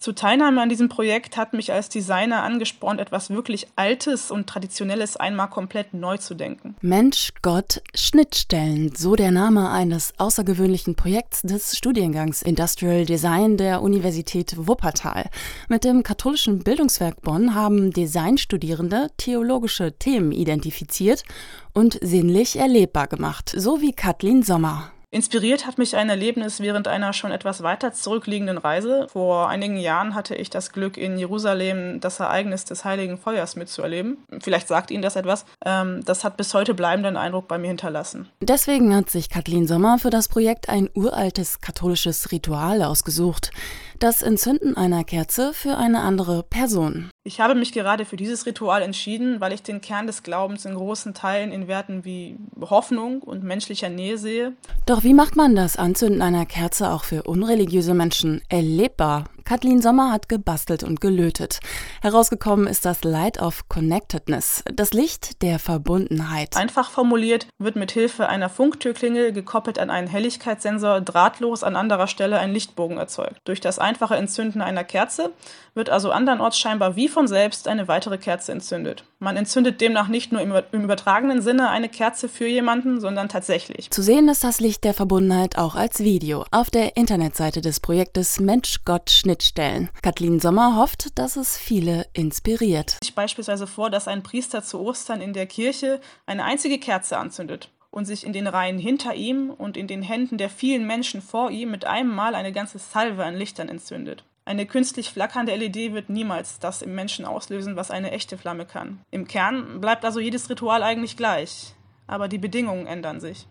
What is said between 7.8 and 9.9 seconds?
Schnittstellen, so der Name